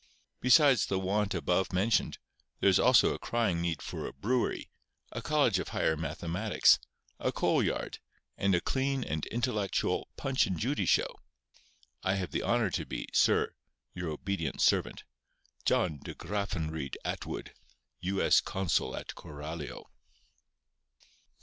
Besides 0.39 0.87
the 0.87 0.97
want 0.97 1.35
above 1.35 1.71
mentioned, 1.71 2.17
there 2.59 2.71
is 2.71 2.79
also 2.79 3.13
a 3.13 3.19
crying 3.19 3.61
need 3.61 3.83
for 3.83 4.07
a 4.07 4.13
brewery, 4.13 4.71
a 5.11 5.21
college 5.21 5.59
of 5.59 5.67
higher 5.67 5.95
mathematics, 5.95 6.79
a 7.19 7.31
coal 7.31 7.61
yard, 7.61 7.99
and 8.35 8.55
a 8.55 8.61
clean 8.61 9.03
and 9.03 9.27
intellectual 9.27 10.07
Punch 10.17 10.47
and 10.47 10.57
Judy 10.57 10.87
show. 10.87 11.19
I 12.01 12.15
have 12.15 12.31
the 12.31 12.41
honour 12.41 12.71
to 12.71 12.85
be, 12.87 13.09
sir, 13.13 13.53
Your 13.93 14.13
Obt. 14.13 14.59
Servant, 14.59 15.03
JOHN 15.65 15.99
DE 15.99 16.15
GRAFFENREID 16.15 16.97
ATWOOD, 17.05 17.53
U. 17.99 18.23
S. 18.23 18.41
Consul 18.41 18.95
at 18.97 19.09
Coralio. 19.13 19.85